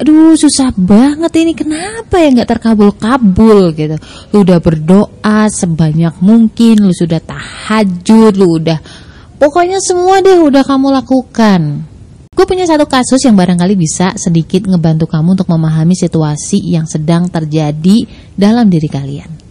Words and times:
aduh 0.00 0.34
susah 0.34 0.74
banget 0.74 1.32
ini. 1.38 1.52
Kenapa 1.52 2.18
ya 2.18 2.32
nggak 2.32 2.50
terkabul-kabul 2.56 3.74
gitu? 3.76 3.96
Lu 4.34 4.42
udah 4.42 4.58
berdoa 4.58 5.40
sebanyak 5.46 6.18
mungkin 6.24 6.88
lu 6.88 6.94
sudah 6.94 7.20
tahajud 7.22 8.34
lu 8.34 8.58
udah 8.58 8.78
pokoknya 9.38 9.78
semua 9.78 10.24
deh 10.24 10.40
udah 10.40 10.64
kamu 10.64 10.88
lakukan. 10.90 11.60
Gue 12.34 12.46
punya 12.50 12.66
satu 12.66 12.90
kasus 12.90 13.22
yang 13.22 13.38
barangkali 13.38 13.78
bisa 13.78 14.10
sedikit 14.18 14.66
ngebantu 14.66 15.06
kamu 15.06 15.38
untuk 15.38 15.46
memahami 15.54 15.94
situasi 15.94 16.58
yang 16.66 16.82
sedang 16.82 17.30
terjadi 17.30 18.10
dalam 18.34 18.66
diri 18.66 18.90
kalian 18.90 19.43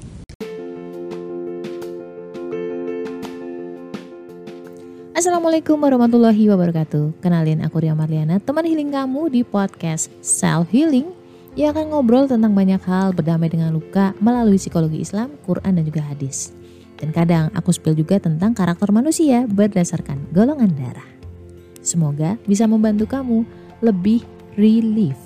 Assalamualaikum 5.24 5.80
warahmatullahi 5.80 6.52
wabarakatuh. 6.52 7.24
Kenalin 7.24 7.64
aku 7.64 7.80
Ria 7.80 7.96
Marliana 7.96 8.44
Teman 8.44 8.68
healing 8.68 8.92
kamu 8.92 9.32
di 9.32 9.48
podcast 9.48 10.12
Self 10.20 10.68
Healing 10.68 11.16
Yang 11.56 11.80
akan 11.80 11.86
ngobrol 11.96 12.28
tentang 12.28 12.52
banyak 12.52 12.84
hal 12.84 13.16
Berdamai 13.16 13.48
dengan 13.48 13.72
luka 13.72 14.12
Melalui 14.20 14.60
psikologi 14.60 15.00
Islam, 15.00 15.40
Quran 15.48 15.80
dan 15.80 15.88
juga 15.88 16.04
hadis. 16.04 16.52
Dan 17.00 17.16
kadang 17.16 17.48
aku 17.56 17.72
spill 17.72 17.96
juga 17.96 18.20
tentang 18.20 18.52
karakter 18.52 18.92
manusia 18.92 19.48
Berdasarkan 19.48 20.28
golongan 20.36 20.76
darah. 20.76 21.08
Semoga 21.80 22.36
bisa 22.44 22.68
membantu 22.68 23.08
kamu 23.08 23.48
Lebih 23.80 24.28
relief 24.60 25.23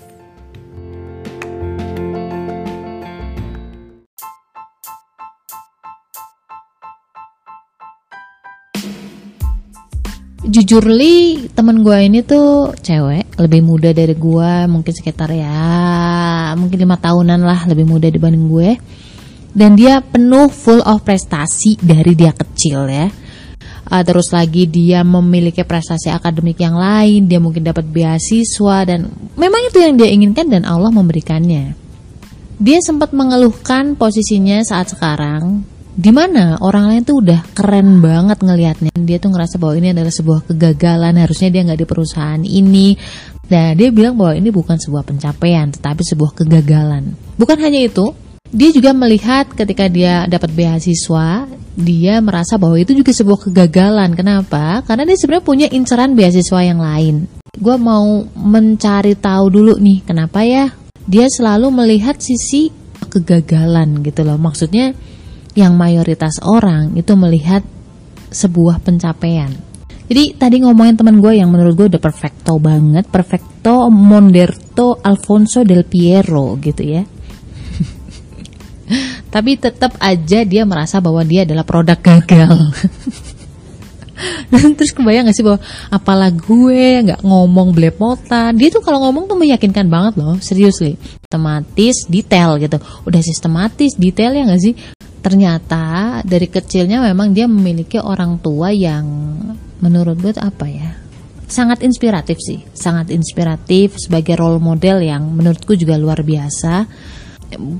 jujur 10.45 10.85
li 10.85 11.49
temen 11.49 11.81
gue 11.81 11.97
ini 12.05 12.21
tuh 12.21 12.77
cewek 12.77 13.41
lebih 13.41 13.61
muda 13.65 13.89
dari 13.89 14.13
gue 14.13 14.51
mungkin 14.69 14.93
sekitar 14.93 15.33
ya 15.33 16.53
mungkin 16.53 16.77
lima 16.77 16.97
tahunan 17.01 17.41
lah 17.41 17.65
lebih 17.65 17.85
muda 17.89 18.05
dibanding 18.09 18.45
gue. 18.45 18.71
Dan 19.57 19.73
dia 19.73 20.05
penuh 20.05 20.53
full 20.53 20.85
of 20.85 21.01
prestasi 21.01 21.81
dari 21.81 22.13
dia 22.13 22.29
kecil 22.29 22.85
ya. 22.85 23.09
Uh, 23.87 24.03
terus 24.05 24.29
lagi 24.35 24.69
dia 24.69 25.01
memiliki 25.01 25.63
prestasi 25.63 26.11
akademik 26.11 26.59
yang 26.59 26.75
lain 26.75 27.25
dia 27.25 27.39
mungkin 27.39 27.63
dapat 27.63 27.87
beasiswa 27.87 28.83
dan 28.83 29.07
memang 29.39 29.61
itu 29.71 29.79
yang 29.79 29.95
dia 29.97 30.11
inginkan 30.11 30.45
dan 30.51 30.67
Allah 30.67 30.93
memberikannya. 30.93 31.73
Dia 32.57 32.79
sempat 32.85 33.13
mengeluhkan 33.13 33.97
posisinya 33.97 34.61
saat 34.61 34.93
sekarang 34.93 35.76
di 35.97 36.13
mana? 36.13 36.61
Orang 36.61 36.93
lain 36.93 37.01
tuh 37.01 37.25
udah 37.25 37.41
keren 37.57 38.05
banget 38.05 38.37
ngelihatnya. 38.45 38.93
Dia 39.01 39.17
tuh 39.17 39.33
ngerasa 39.33 39.57
bahwa 39.57 39.81
ini 39.81 39.97
adalah 39.97 40.13
sebuah 40.13 40.45
kegagalan 40.45 41.17
harusnya 41.17 41.49
dia 41.49 41.65
nggak 41.65 41.81
di 41.81 41.87
perusahaan 41.89 42.41
ini. 42.45 42.93
Dan 43.49 43.73
dia 43.73 43.89
bilang 43.89 44.13
bahwa 44.13 44.37
ini 44.37 44.53
bukan 44.53 44.77
sebuah 44.77 45.01
pencapaian 45.01 45.73
tetapi 45.73 46.05
sebuah 46.05 46.37
kegagalan. 46.37 47.17
Bukan 47.41 47.57
hanya 47.57 47.81
itu 47.81 48.13
dia 48.53 48.69
juga 48.69 48.93
melihat 48.93 49.49
ketika 49.57 49.89
dia 49.89 50.29
dapat 50.29 50.53
beasiswa 50.53 51.49
dia 51.73 52.21
merasa 52.21 52.61
bahwa 52.61 52.77
itu 52.77 52.93
juga 52.93 53.09
sebuah 53.09 53.49
kegagalan. 53.49 54.13
Kenapa? 54.13 54.85
Karena 54.85 55.01
dia 55.01 55.17
sebenarnya 55.17 55.45
punya 55.49 55.67
inceran 55.73 56.13
beasiswa 56.13 56.61
yang 56.61 56.77
lain. 56.77 57.25
Gue 57.57 57.73
mau 57.81 58.21
mencari 58.37 59.17
tahu 59.17 59.49
dulu 59.49 59.81
nih 59.81 60.05
kenapa 60.05 60.45
ya? 60.45 60.69
Dia 61.09 61.25
selalu 61.25 61.73
melihat 61.73 62.21
sisi 62.21 62.69
kegagalan 63.09 64.05
gitu 64.05 64.21
loh. 64.21 64.37
Maksudnya 64.37 64.93
yang 65.57 65.73
mayoritas 65.73 66.37
orang 66.45 66.93
itu 66.93 67.17
melihat 67.17 67.65
sebuah 68.29 68.77
pencapaian. 68.85 69.49
Jadi 70.07 70.37
tadi 70.37 70.63
ngomongin 70.63 70.95
teman 70.95 71.19
gue 71.19 71.41
yang 71.41 71.51
menurut 71.51 71.73
gue 71.73 71.97
udah 71.97 71.99
perfecto 71.99 72.61
banget, 72.61 73.09
perfecto 73.09 73.89
Monderto 73.91 75.01
Alfonso 75.01 75.65
del 75.65 75.83
Piero 75.83 76.55
gitu 76.61 76.85
ya. 76.85 77.03
Tapi 79.33 79.59
tetap 79.59 79.99
aja 79.99 80.47
dia 80.47 80.63
merasa 80.63 81.03
bahwa 81.03 81.19
dia 81.25 81.43
adalah 81.43 81.65
produk 81.65 81.99
gagal. 81.99 82.55
Dan 84.49 84.73
terus 84.73 84.97
kebayang 84.97 85.29
gak 85.29 85.37
sih 85.37 85.45
bahwa 85.45 85.61
apalah 85.93 86.33
gue 86.33 87.05
nggak 87.05 87.21
ngomong 87.21 87.69
belepotan 87.69 88.57
Dia 88.57 88.73
tuh 88.73 88.81
kalau 88.81 88.97
ngomong 89.05 89.29
tuh 89.29 89.37
meyakinkan 89.37 89.85
banget 89.85 90.17
loh 90.17 90.41
Serius 90.41 90.81
nih 90.81 90.97
Sistematis, 90.97 92.09
detail 92.09 92.57
gitu 92.57 92.81
Udah 93.05 93.21
sistematis, 93.21 93.93
detail 93.93 94.33
ya 94.33 94.49
gak 94.49 94.57
sih 94.57 94.73
ternyata 95.27 96.23
dari 96.23 96.47
kecilnya 96.47 97.03
memang 97.03 97.35
dia 97.35 97.51
memiliki 97.51 97.99
orang 97.99 98.39
tua 98.39 98.71
yang 98.71 99.03
menurut 99.83 100.15
gue 100.23 100.31
apa 100.39 100.65
ya 100.71 100.95
sangat 101.43 101.83
inspiratif 101.83 102.39
sih 102.39 102.63
sangat 102.71 103.11
inspiratif 103.11 103.99
sebagai 103.99 104.39
role 104.39 104.63
model 104.63 105.03
yang 105.03 105.27
menurutku 105.35 105.75
juga 105.75 105.99
luar 105.99 106.23
biasa 106.23 106.87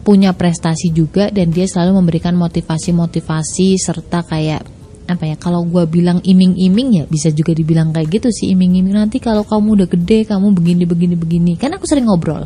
punya 0.04 0.36
prestasi 0.36 0.92
juga 0.92 1.32
dan 1.32 1.56
dia 1.56 1.72
selalu 1.72 2.04
memberikan 2.04 2.36
motivasi-motivasi 2.36 3.80
serta 3.80 4.28
kayak 4.28 4.68
apa 5.08 5.24
ya 5.24 5.40
kalau 5.40 5.64
gue 5.64 5.88
bilang 5.88 6.20
iming-iming 6.20 7.00
ya 7.00 7.04
bisa 7.08 7.32
juga 7.32 7.56
dibilang 7.56 7.96
kayak 7.96 8.12
gitu 8.12 8.28
sih 8.28 8.52
iming-iming 8.52 8.92
nanti 8.92 9.24
kalau 9.24 9.48
kamu 9.48 9.80
udah 9.80 9.88
gede 9.88 10.28
kamu 10.28 10.52
begini 10.52 10.84
begini 10.84 11.16
begini. 11.16 11.52
Kan 11.56 11.72
aku 11.80 11.88
sering 11.88 12.12
ngobrol 12.12 12.44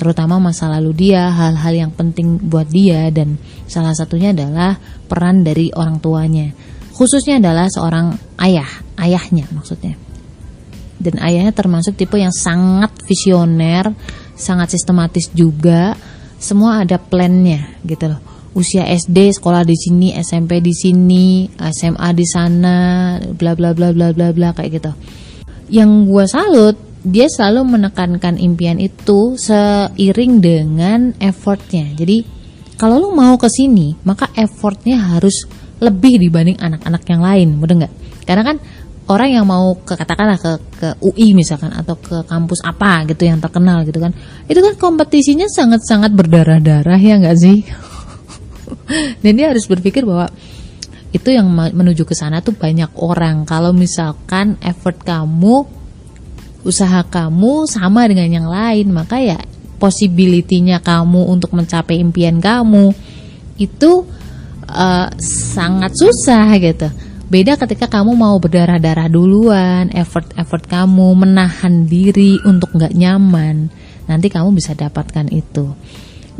terutama 0.00 0.40
masa 0.40 0.64
lalu 0.72 0.96
dia 0.96 1.28
hal-hal 1.28 1.76
yang 1.76 1.92
penting 1.92 2.40
buat 2.40 2.64
dia 2.72 3.12
dan 3.12 3.36
salah 3.68 3.92
satunya 3.92 4.32
adalah 4.32 4.80
peran 5.04 5.44
dari 5.44 5.68
orang 5.76 6.00
tuanya. 6.00 6.56
Khususnya 6.96 7.36
adalah 7.36 7.68
seorang 7.68 8.16
ayah 8.40 8.64
ayahnya 8.96 9.44
maksudnya. 9.52 10.00
Dan 10.96 11.20
ayahnya 11.20 11.52
termasuk 11.52 12.00
tipe 12.00 12.16
yang 12.16 12.32
sangat 12.32 12.96
visioner 13.04 13.92
sangat 14.40 14.72
sistematis 14.72 15.28
juga. 15.36 15.92
Semua 16.40 16.80
ada 16.80 16.96
plannya 16.96 17.76
gitu 17.84 18.08
loh. 18.08 18.20
Usia 18.56 18.88
SD 18.88 19.36
sekolah 19.36 19.68
di 19.68 19.76
sini 19.76 20.16
SMP 20.16 20.64
di 20.64 20.72
sini 20.72 21.44
SMA 21.60 22.08
di 22.16 22.24
sana 22.24 22.76
bla 23.20 23.52
bla 23.52 23.76
bla 23.76 23.92
bla 23.92 24.16
bla 24.16 24.32
bla 24.32 24.56
kayak 24.56 24.80
gitu. 24.80 24.92
Yang 25.68 25.90
gue 26.08 26.24
salut 26.24 26.76
dia 27.00 27.26
selalu 27.32 27.80
menekankan 27.80 28.36
impian 28.36 28.76
itu 28.76 29.36
seiring 29.40 30.32
dengan 30.40 31.00
effortnya. 31.16 31.96
Jadi 31.96 32.24
kalau 32.76 33.00
lu 33.00 33.08
mau 33.16 33.36
ke 33.40 33.48
sini 33.48 33.96
maka 34.04 34.28
effortnya 34.36 35.16
harus 35.16 35.48
lebih 35.80 36.20
dibanding 36.20 36.60
anak-anak 36.60 37.02
yang 37.08 37.22
lain 37.24 37.48
bener 37.56 37.74
nggak? 37.86 37.94
Karena 38.28 38.42
kan 38.44 38.56
orang 39.08 39.30
yang 39.32 39.46
mau 39.48 39.74
ke 39.80 39.96
katakanlah 39.96 40.38
ke 40.38 40.52
ke 40.76 40.88
UI 41.00 41.32
misalkan 41.32 41.72
atau 41.72 41.96
ke 41.96 42.22
kampus 42.28 42.60
apa 42.62 43.08
gitu 43.08 43.26
yang 43.26 43.42
terkenal 43.42 43.82
gitu 43.82 43.98
kan 43.98 44.14
itu 44.46 44.60
kan 44.62 44.78
kompetisinya 44.78 45.50
sangat-sangat 45.50 46.12
berdarah-darah 46.12 47.00
ya 47.00 47.16
nggak 47.16 47.38
sih? 47.40 47.64
Dan 49.24 49.32
dia 49.40 49.50
harus 49.50 49.64
berpikir 49.64 50.04
bahwa 50.04 50.28
itu 51.10 51.34
yang 51.34 51.50
menuju 51.50 52.06
ke 52.06 52.14
sana 52.14 52.38
tuh 52.38 52.54
banyak 52.54 52.94
orang. 53.02 53.42
Kalau 53.42 53.74
misalkan 53.74 54.54
effort 54.62 55.02
kamu, 55.02 55.79
usaha 56.62 57.00
kamu 57.06 57.64
sama 57.68 58.04
dengan 58.08 58.28
yang 58.28 58.48
lain, 58.48 58.92
maka 58.92 59.20
ya 59.20 59.40
possibility-nya 59.80 60.84
kamu 60.84 61.24
untuk 61.24 61.56
mencapai 61.56 61.96
impian 61.96 62.36
kamu 62.36 62.92
itu 63.56 64.04
uh, 64.68 65.08
sangat 65.54 65.96
susah 65.96 66.52
gitu. 66.60 66.88
Beda 67.30 67.54
ketika 67.54 67.86
kamu 67.86 68.18
mau 68.18 68.36
berdarah-darah 68.42 69.06
duluan, 69.06 69.88
effort-effort 69.94 70.66
kamu 70.66 71.14
menahan 71.14 71.86
diri 71.86 72.36
untuk 72.42 72.74
nggak 72.74 72.92
nyaman, 72.92 73.70
nanti 74.10 74.26
kamu 74.26 74.50
bisa 74.50 74.74
dapatkan 74.74 75.30
itu. 75.30 75.70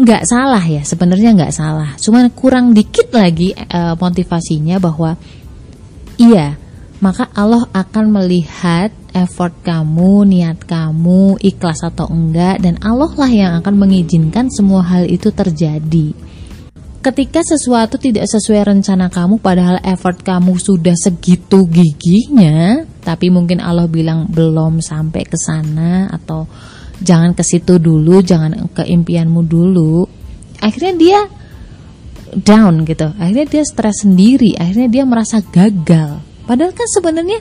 Nggak 0.00 0.26
salah 0.26 0.64
ya 0.64 0.82
sebenarnya 0.82 1.30
nggak 1.36 1.54
salah. 1.54 1.94
Cuman 1.94 2.32
kurang 2.34 2.74
dikit 2.74 3.14
lagi 3.14 3.54
uh, 3.54 3.94
motivasinya 3.94 4.82
bahwa 4.82 5.14
iya 6.18 6.58
maka 7.00 7.32
Allah 7.32 7.64
akan 7.72 8.12
melihat 8.12 8.92
effort 9.12 9.54
kamu, 9.62 10.26
niat 10.26 10.62
kamu, 10.64 11.38
ikhlas 11.40 11.82
atau 11.86 12.10
enggak 12.10 12.62
dan 12.62 12.78
Allah 12.82 13.10
lah 13.14 13.30
yang 13.30 13.52
akan 13.60 13.74
mengizinkan 13.76 14.50
semua 14.50 14.82
hal 14.86 15.06
itu 15.06 15.30
terjadi. 15.30 16.12
Ketika 17.00 17.40
sesuatu 17.40 17.96
tidak 17.96 18.28
sesuai 18.28 18.76
rencana 18.76 19.08
kamu 19.08 19.40
padahal 19.40 19.80
effort 19.88 20.20
kamu 20.20 20.60
sudah 20.60 20.92
segitu 20.92 21.64
gigihnya, 21.64 22.84
tapi 23.00 23.32
mungkin 23.32 23.64
Allah 23.64 23.88
bilang 23.88 24.28
belum 24.28 24.84
sampai 24.84 25.24
ke 25.24 25.40
sana 25.40 26.12
atau 26.12 26.44
jangan 27.00 27.32
ke 27.32 27.40
situ 27.40 27.80
dulu, 27.80 28.20
jangan 28.20 28.68
ke 28.76 28.84
impianmu 28.84 29.40
dulu. 29.48 30.04
Akhirnya 30.60 30.92
dia 30.92 31.20
down 32.36 32.84
gitu. 32.84 33.10
Akhirnya 33.16 33.46
dia 33.48 33.64
stres 33.64 34.04
sendiri, 34.04 34.54
akhirnya 34.60 34.88
dia 34.92 35.04
merasa 35.08 35.40
gagal. 35.40 36.20
Padahal 36.44 36.76
kan 36.76 36.88
sebenarnya 36.90 37.40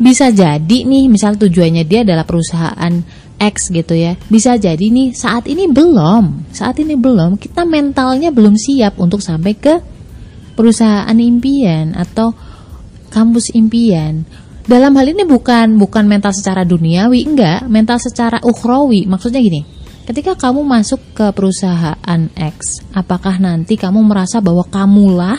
bisa 0.00 0.32
jadi 0.32 0.78
nih, 0.88 1.10
misal 1.12 1.36
tujuannya 1.36 1.84
dia 1.84 2.04
adalah 2.06 2.24
perusahaan 2.24 3.02
X 3.42 3.74
gitu 3.74 3.98
ya. 3.98 4.14
Bisa 4.30 4.54
jadi 4.54 4.80
nih 4.80 5.10
saat 5.18 5.50
ini 5.50 5.66
belum, 5.66 6.54
saat 6.54 6.78
ini 6.78 6.94
belum. 6.94 7.42
Kita 7.42 7.66
mentalnya 7.66 8.30
belum 8.30 8.54
siap 8.54 9.02
untuk 9.02 9.18
sampai 9.18 9.52
ke 9.58 9.74
perusahaan 10.54 11.16
impian 11.16 11.98
atau 11.98 12.30
kampus 13.10 13.50
impian. 13.52 14.22
Dalam 14.62 14.94
hal 14.94 15.10
ini 15.10 15.26
bukan 15.26 15.74
bukan 15.74 16.06
mental 16.06 16.30
secara 16.30 16.62
duniawi, 16.62 17.26
enggak, 17.26 17.66
mental 17.66 17.98
secara 17.98 18.38
ukhrawi. 18.46 19.10
Maksudnya 19.10 19.42
gini, 19.42 19.66
ketika 20.06 20.38
kamu 20.38 20.62
masuk 20.62 21.02
ke 21.10 21.26
perusahaan 21.34 22.20
X, 22.38 22.78
apakah 22.94 23.42
nanti 23.42 23.74
kamu 23.74 24.06
merasa 24.06 24.38
bahwa 24.38 24.62
kamulah 24.62 25.38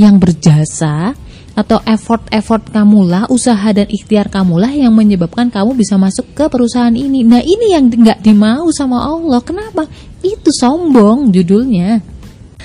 yang 0.00 0.16
berjasa 0.16 1.12
atau 1.52 1.84
effort-effort 1.84 2.72
kamulah, 2.72 3.28
usaha 3.28 3.68
dan 3.76 3.84
ikhtiar 3.84 4.32
kamulah 4.32 4.72
yang 4.72 4.92
menyebabkan 4.96 5.52
kamu 5.52 5.76
bisa 5.76 6.00
masuk 6.00 6.32
ke 6.32 6.48
perusahaan 6.48 6.92
ini. 6.92 7.24
Nah, 7.28 7.44
ini 7.44 7.76
yang 7.76 7.92
nggak 7.92 8.24
dimau 8.24 8.72
sama 8.72 9.04
Allah. 9.04 9.40
Kenapa? 9.44 9.84
Itu 10.24 10.48
sombong 10.48 11.28
judulnya. 11.28 12.00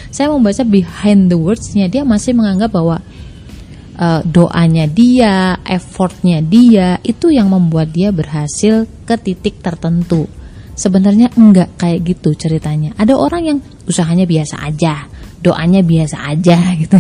Saya 0.08 0.32
membaca 0.32 0.64
behind 0.64 1.28
the 1.28 1.36
words-nya 1.36 1.92
dia 1.92 2.08
masih 2.08 2.32
menganggap 2.32 2.72
bahwa 2.72 3.04
uh, 4.00 4.22
doanya 4.24 4.88
dia, 4.88 5.60
effortnya 5.68 6.40
dia 6.40 7.02
itu 7.04 7.28
yang 7.28 7.52
membuat 7.52 7.92
dia 7.92 8.16
berhasil 8.16 8.88
ke 9.04 9.16
titik 9.20 9.60
tertentu. 9.60 10.32
Sebenarnya 10.78 11.34
enggak 11.36 11.76
kayak 11.76 12.06
gitu 12.06 12.38
ceritanya. 12.38 12.96
Ada 12.96 13.18
orang 13.18 13.44
yang 13.44 13.58
usahanya 13.90 14.30
biasa 14.30 14.62
aja, 14.64 15.10
doanya 15.44 15.82
biasa 15.84 16.18
aja 16.24 16.58
gitu. 16.82 16.98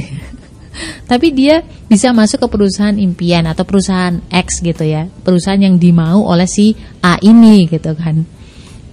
Tapi 1.07 1.31
dia 1.31 1.63
bisa 1.88 2.12
masuk 2.12 2.44
ke 2.44 2.48
perusahaan 2.51 2.95
impian 3.00 3.48
atau 3.48 3.63
perusahaan 3.63 4.19
X 4.27 4.59
gitu 4.59 4.83
ya, 4.83 5.07
perusahaan 5.24 5.59
yang 5.59 5.80
dimau 5.80 6.27
oleh 6.27 6.45
si 6.45 6.75
A 7.00 7.15
ini 7.24 7.63
gitu 7.71 7.95
kan. 7.95 8.27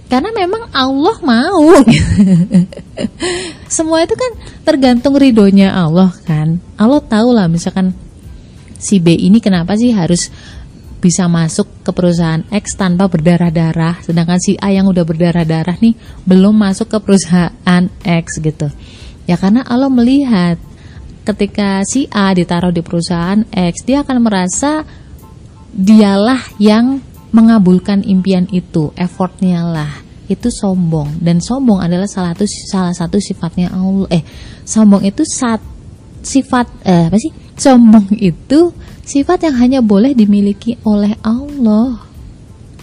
Karena 0.07 0.31
memang 0.31 0.71
Allah 0.71 1.17
mau. 1.25 1.75
Semua 3.75 4.05
itu 4.05 4.15
kan 4.15 4.31
tergantung 4.63 5.19
ridhonya 5.19 5.75
Allah 5.75 6.13
kan. 6.23 6.63
Allah 6.79 7.03
tahu 7.03 7.35
lah 7.35 7.51
misalkan 7.51 7.91
si 8.79 9.03
B 9.03 9.17
ini 9.17 9.43
kenapa 9.43 9.75
sih 9.75 9.91
harus 9.91 10.31
bisa 11.01 11.29
masuk 11.29 11.67
ke 11.85 11.91
perusahaan 11.93 12.41
X 12.49 12.79
tanpa 12.81 13.05
berdarah-darah 13.05 14.01
sedangkan 14.01 14.41
si 14.41 14.57
A 14.57 14.73
yang 14.73 14.89
udah 14.89 15.05
berdarah-darah 15.05 15.77
nih 15.77 15.93
belum 16.25 16.53
masuk 16.53 16.89
ke 16.89 16.97
perusahaan 17.01 17.83
X 18.05 18.39
gitu. 18.39 18.69
Ya 19.25 19.41
karena 19.41 19.65
Allah 19.65 19.89
melihat 19.89 20.61
ketika 21.25 21.81
si 21.89 22.05
A 22.13 22.31
ditaruh 22.31 22.69
di 22.69 22.85
perusahaan 22.85 23.41
X 23.49 23.81
dia 23.83 24.05
akan 24.05 24.17
merasa 24.21 24.85
dialah 25.73 26.39
yang 26.61 27.01
mengabulkan 27.35 28.05
impian 28.07 28.47
itu, 28.53 28.95
effortnya 28.95 29.65
lah. 29.65 29.91
Itu 30.25 30.49
sombong 30.49 31.21
dan 31.21 31.37
sombong 31.37 31.83
adalah 31.85 32.09
salah 32.09 32.33
satu 32.33 32.45
salah 32.47 32.95
satu 32.95 33.17
sifatnya 33.19 33.69
Allah. 33.73 34.07
Eh, 34.09 34.23
sombong 34.65 35.05
itu 35.05 35.21
sat, 35.27 35.61
sifat 36.23 36.65
eh, 36.81 37.11
apa 37.11 37.17
sih? 37.19 37.29
Sombong 37.53 38.09
itu 38.17 38.73
sifat 39.05 39.45
yang 39.45 39.55
hanya 39.61 39.79
boleh 39.85 40.17
dimiliki 40.17 40.81
oleh 40.81 41.13
Allah. 41.21 42.01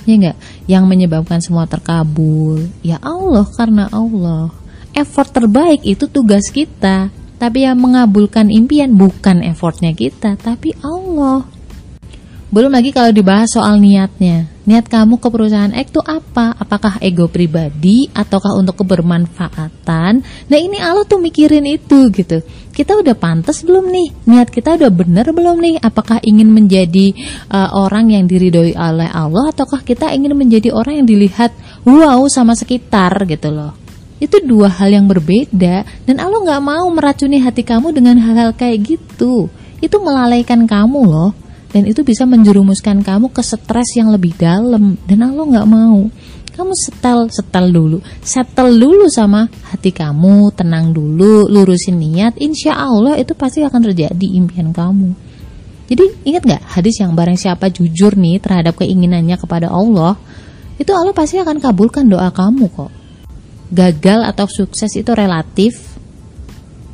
Ya 0.06 0.14
enggak? 0.18 0.38
Yang 0.70 0.84
menyebabkan 0.86 1.38
semua 1.42 1.66
terkabul. 1.66 2.70
Ya 2.82 3.02
Allah 3.02 3.46
karena 3.58 3.90
Allah. 3.90 4.50
Effort 4.94 5.30
terbaik 5.34 5.82
itu 5.82 6.06
tugas 6.06 6.46
kita. 6.50 7.10
Tapi 7.42 7.66
yang 7.66 7.82
mengabulkan 7.82 8.54
impian 8.54 8.94
bukan 8.94 9.42
effortnya 9.42 9.90
kita, 9.90 10.38
tapi 10.38 10.78
Allah. 10.78 11.42
Belum 12.54 12.70
lagi 12.70 12.94
kalau 12.94 13.10
dibahas 13.10 13.50
soal 13.50 13.82
niatnya. 13.82 14.46
Niat 14.62 14.86
kamu 14.86 15.18
ke 15.18 15.26
perusahaan 15.26 15.74
X 15.74 15.90
itu 15.90 15.98
apa? 16.06 16.54
Apakah 16.54 17.02
ego 17.02 17.26
pribadi 17.26 18.06
ataukah 18.14 18.54
untuk 18.54 18.78
kebermanfaatan? 18.78 20.22
Nah 20.22 20.58
ini 20.60 20.78
Allah 20.78 21.02
tuh 21.02 21.18
mikirin 21.18 21.66
itu 21.66 22.14
gitu. 22.14 22.46
Kita 22.70 22.94
udah 22.94 23.18
pantas 23.18 23.66
belum 23.66 23.90
nih? 23.90 24.08
Niat 24.30 24.54
kita 24.54 24.78
udah 24.78 24.92
bener 24.94 25.26
belum 25.34 25.58
nih? 25.58 25.74
Apakah 25.82 26.22
ingin 26.22 26.46
menjadi 26.46 27.10
uh, 27.50 27.74
orang 27.74 28.14
yang 28.14 28.30
diridhoi 28.30 28.78
oleh 28.78 29.10
Allah 29.10 29.50
ataukah 29.50 29.82
kita 29.82 30.14
ingin 30.14 30.38
menjadi 30.38 30.70
orang 30.70 31.02
yang 31.02 31.08
dilihat 31.10 31.50
wow 31.82 32.22
sama 32.30 32.54
sekitar 32.54 33.18
gitu 33.26 33.50
loh? 33.50 33.81
Itu 34.22 34.38
dua 34.38 34.70
hal 34.70 34.94
yang 34.94 35.10
berbeda. 35.10 35.82
Dan 36.06 36.22
Allah 36.22 36.38
nggak 36.38 36.62
mau 36.62 36.86
meracuni 36.94 37.42
hati 37.42 37.66
kamu 37.66 37.90
dengan 37.90 38.22
hal-hal 38.22 38.54
kayak 38.54 38.94
gitu. 38.94 39.50
Itu 39.82 39.98
melalaikan 39.98 40.62
kamu 40.70 41.00
loh. 41.10 41.34
Dan 41.74 41.90
itu 41.90 42.06
bisa 42.06 42.22
menjerumuskan 42.22 43.02
kamu 43.02 43.34
ke 43.34 43.42
stres 43.42 43.98
yang 43.98 44.14
lebih 44.14 44.38
dalam. 44.38 44.94
Dan 45.10 45.26
Allah 45.26 45.42
nggak 45.42 45.66
mau. 45.66 46.06
Kamu 46.54 46.70
setel 46.78 47.34
setel 47.34 47.74
dulu. 47.74 47.98
Settle 48.22 48.78
dulu 48.78 49.10
sama 49.10 49.50
hati 49.74 49.90
kamu. 49.90 50.54
Tenang 50.54 50.94
dulu 50.94 51.50
lurusin 51.50 51.98
niat. 51.98 52.38
Insya 52.38 52.78
Allah 52.78 53.18
itu 53.18 53.34
pasti 53.34 53.66
akan 53.66 53.90
terjadi 53.90 54.26
impian 54.38 54.70
kamu. 54.70 55.18
Jadi 55.90 56.30
ingat 56.30 56.46
nggak 56.46 56.62
hadis 56.78 57.02
yang 57.02 57.18
bareng 57.18 57.34
siapa 57.34 57.74
jujur 57.74 58.14
nih 58.14 58.38
terhadap 58.38 58.78
keinginannya 58.78 59.34
kepada 59.34 59.66
Allah? 59.66 60.14
Itu 60.78 60.94
Allah 60.94 61.10
pasti 61.10 61.42
akan 61.42 61.58
kabulkan 61.58 62.06
doa 62.06 62.30
kamu 62.30 62.70
kok 62.70 63.01
gagal 63.72 64.28
atau 64.28 64.46
sukses 64.46 64.92
itu 64.92 65.10
relatif 65.16 65.96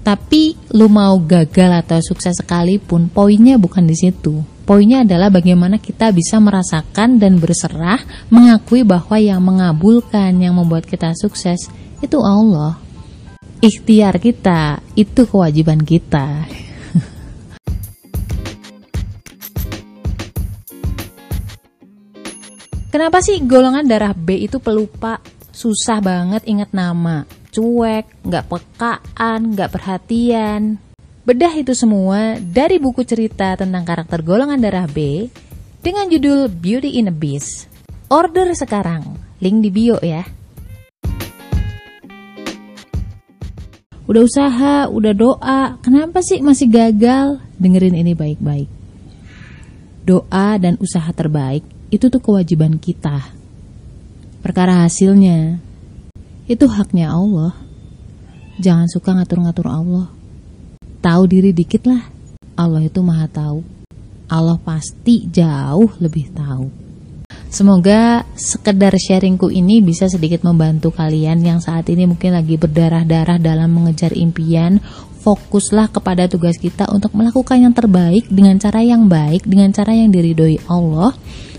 tapi 0.06 0.56
lu 0.72 0.88
mau 0.88 1.19
gagal 1.20 1.84
atau 1.84 1.98
sukses 2.00 2.38
sekalipun 2.38 3.10
poinnya 3.10 3.58
bukan 3.58 3.84
di 3.84 3.98
situ 3.98 4.40
Poinnya 4.69 5.00
adalah 5.00 5.32
bagaimana 5.32 5.80
kita 5.80 6.12
bisa 6.12 6.36
merasakan 6.44 7.16
dan 7.16 7.40
berserah, 7.40 8.04
mengakui 8.28 8.84
bahwa 8.84 9.16
yang 9.16 9.40
mengabulkan, 9.40 10.36
yang 10.36 10.60
membuat 10.60 10.84
kita 10.84 11.16
sukses 11.16 11.72
itu 12.04 12.20
Allah. 12.20 12.76
Ikhtiar 13.64 14.20
kita 14.20 14.84
itu 14.92 15.25
kewajiban 15.25 15.80
kita. 15.80 16.44
Kenapa 22.92 23.25
sih 23.25 23.40
golongan 23.48 23.88
darah 23.88 24.12
B 24.12 24.36
itu 24.44 24.60
pelupa, 24.60 25.16
susah 25.58 25.99
banget 25.99 26.46
ingat 26.46 26.70
nama, 26.70 27.26
cuek, 27.50 28.06
nggak 28.22 28.46
pekaan, 28.46 29.58
nggak 29.58 29.75
perhatian, 29.75 30.78
Bedah 31.28 31.52
itu 31.60 31.76
semua 31.76 32.40
dari 32.40 32.81
buku 32.81 33.05
cerita 33.05 33.52
tentang 33.52 33.84
karakter 33.84 34.25
golongan 34.25 34.56
darah 34.56 34.88
B 34.88 35.28
dengan 35.84 36.08
judul 36.08 36.49
Beauty 36.49 36.96
in 36.96 37.12
a 37.12 37.12
Beast. 37.12 37.69
Order 38.08 38.49
sekarang, 38.56 39.20
link 39.37 39.60
di 39.60 39.69
bio 39.69 40.00
ya. 40.00 40.25
Udah 44.08 44.22
usaha, 44.25 44.88
udah 44.88 45.12
doa, 45.12 45.76
kenapa 45.84 46.25
sih 46.25 46.40
masih 46.40 46.72
gagal? 46.72 47.44
Dengerin 47.61 48.00
ini 48.00 48.16
baik-baik. 48.16 48.72
Doa 50.08 50.56
dan 50.56 50.81
usaha 50.81 51.12
terbaik 51.12 51.61
itu 51.93 52.08
tuh 52.08 52.25
kewajiban 52.25 52.81
kita. 52.81 53.37
Perkara 54.48 54.88
hasilnya 54.88 55.60
itu 56.48 56.64
haknya 56.64 57.12
Allah. 57.12 57.52
Jangan 58.56 58.88
suka 58.88 59.12
ngatur-ngatur 59.12 59.68
Allah 59.68 60.08
tahu 61.04 61.23
diri 61.28 61.52
dikit 61.52 61.84
lah. 61.84 62.08
Allah 62.56 62.80
itu 62.80 63.04
maha 63.04 63.28
tahu. 63.28 63.61
Allah 64.25 64.56
pasti 64.56 65.28
jauh 65.28 65.92
lebih 66.00 66.32
tahu. 66.32 66.73
Semoga 67.52 68.25
sekedar 68.37 68.96
sharingku 68.96 69.52
ini 69.52 69.84
bisa 69.84 70.08
sedikit 70.08 70.44
membantu 70.44 70.96
kalian 70.96 71.44
yang 71.44 71.61
saat 71.61 71.84
ini 71.92 72.08
mungkin 72.08 72.32
lagi 72.32 72.56
berdarah-darah 72.56 73.37
dalam 73.37 73.68
mengejar 73.68 74.16
impian. 74.16 74.80
Fokuslah 75.28 75.92
kepada 75.92 76.25
tugas 76.25 76.56
kita 76.56 76.88
untuk 76.88 77.12
melakukan 77.12 77.61
yang 77.61 77.76
terbaik 77.76 78.25
dengan 78.32 78.56
cara 78.56 78.80
yang 78.80 79.12
baik, 79.12 79.44
dengan 79.44 79.76
cara 79.76 79.92
yang 79.92 80.08
diridhoi 80.08 80.64
Allah. 80.73 81.12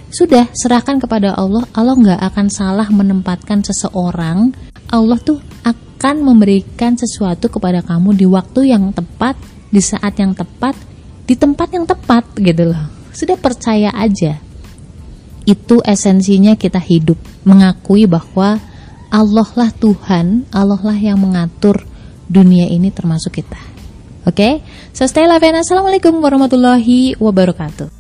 Sudah, 0.09 0.49
serahkan 0.57 0.97
kepada 0.97 1.37
Allah. 1.37 1.65
Allah 1.77 1.93
nggak 1.93 2.21
akan 2.33 2.47
salah 2.49 2.89
menempatkan 2.89 3.61
seseorang. 3.61 4.57
Allah 4.89 5.21
tuh 5.21 5.37
akan 5.61 6.25
memberikan 6.25 6.97
sesuatu 6.97 7.45
kepada 7.45 7.85
kamu 7.85 8.17
di 8.17 8.25
waktu 8.25 8.73
yang 8.73 8.89
tepat, 8.89 9.37
di 9.69 9.77
saat 9.77 10.17
yang 10.17 10.33
tepat, 10.33 10.73
di 11.29 11.37
tempat 11.37 11.69
yang 11.69 11.85
tepat 11.85 12.25
gitu 12.41 12.73
loh. 12.73 12.89
Sudah 13.13 13.37
percaya 13.37 13.93
aja. 13.93 14.41
Itu 15.45 15.81
esensinya 15.85 16.57
kita 16.57 16.81
hidup, 16.81 17.17
mengakui 17.45 18.09
bahwa 18.09 18.57
Allah 19.13 19.49
lah 19.57 19.69
Tuhan, 19.73 20.49
Allah 20.53 20.81
lah 20.81 20.97
yang 20.97 21.21
mengatur 21.21 21.85
dunia 22.29 22.69
ini 22.69 22.89
termasuk 22.93 23.41
kita. 23.41 23.57
Oke, 24.29 24.35
okay? 24.35 24.53
so 24.93 25.05
stay 25.09 25.25
love 25.25 25.41
assalamualaikum 25.41 26.21
warahmatullahi 26.21 27.17
wabarakatuh. 27.17 27.98